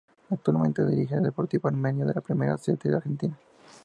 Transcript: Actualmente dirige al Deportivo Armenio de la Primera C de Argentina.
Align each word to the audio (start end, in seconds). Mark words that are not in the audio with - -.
Actualmente 0.31 0.83
dirige 0.83 1.13
al 1.13 1.21
Deportivo 1.21 1.67
Armenio 1.67 2.07
de 2.07 2.15
la 2.15 2.21
Primera 2.21 2.57
C 2.57 2.75
de 2.75 2.95
Argentina. 2.95 3.37